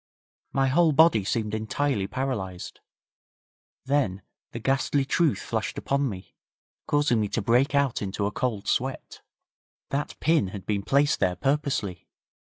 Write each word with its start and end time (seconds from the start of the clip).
My 0.51 0.67
whole 0.69 0.93
body 0.93 1.23
seemed 1.23 1.53
entirely 1.53 2.07
paralysed. 2.07 2.79
Then 3.85 4.23
the 4.51 4.57
ghastly 4.57 5.05
truth 5.05 5.37
flashed 5.37 5.77
upon 5.77 6.09
me, 6.09 6.33
causing 6.87 7.21
me 7.21 7.27
to 7.27 7.41
break 7.43 7.75
out 7.75 8.01
into 8.01 8.25
a 8.25 8.31
cold 8.31 8.67
sweat. 8.67 9.21
That 9.89 10.19
pin 10.19 10.47
had 10.47 10.65
been 10.65 10.81
placed 10.81 11.19
there 11.19 11.35
purposely. 11.35 12.07